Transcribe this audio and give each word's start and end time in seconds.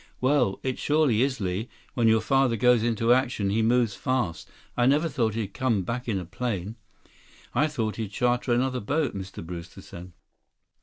"Well, 0.19 0.59
it 0.63 0.79
surely 0.79 1.21
is. 1.21 1.39
Li, 1.39 1.69
when 1.93 2.07
your 2.07 2.21
father 2.21 2.55
goes 2.55 2.81
into 2.81 3.13
action, 3.13 3.51
he 3.51 3.61
moves 3.61 3.93
fast. 3.93 4.49
I 4.75 4.87
never 4.87 5.07
thought 5.07 5.35
he'd 5.35 5.53
come 5.53 5.83
back 5.83 6.07
in 6.09 6.17
a 6.17 6.25
plane. 6.25 6.75
I 7.53 7.67
thought 7.67 7.97
he'd 7.97 8.11
charter 8.11 8.51
another 8.51 8.79
boat," 8.79 9.15
Mr. 9.15 9.45
Brewster 9.45 9.83
said. 9.83 10.11